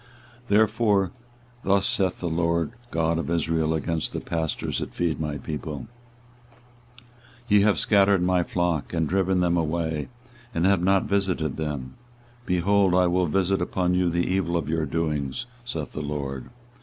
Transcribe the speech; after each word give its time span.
24:023:002 0.47 0.47
Therefore 0.47 1.11
thus 1.63 1.85
saith 1.85 2.19
the 2.21 2.27
LORD 2.27 2.71
God 2.89 3.19
of 3.19 3.29
Israel 3.29 3.75
against 3.75 4.13
the 4.13 4.19
pastors 4.19 4.79
that 4.79 4.95
feed 4.95 5.19
my 5.19 5.37
people; 5.37 5.85
Ye 7.47 7.61
have 7.61 7.77
scattered 7.77 8.23
my 8.23 8.41
flock, 8.41 8.93
and 8.95 9.07
driven 9.07 9.41
them 9.41 9.57
away, 9.57 10.07
and 10.55 10.65
have 10.65 10.81
not 10.81 11.03
visited 11.03 11.55
them: 11.57 11.97
behold, 12.47 12.95
I 12.95 13.05
will 13.05 13.27
visit 13.27 13.61
upon 13.61 13.93
you 13.93 14.09
the 14.09 14.25
evil 14.25 14.57
of 14.57 14.67
your 14.67 14.87
doings, 14.87 15.45
saith 15.63 15.93
the 15.93 16.01
LORD. 16.01 16.49